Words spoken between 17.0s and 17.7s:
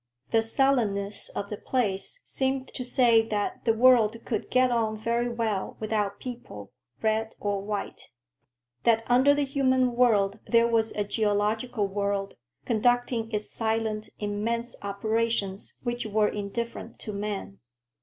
to man.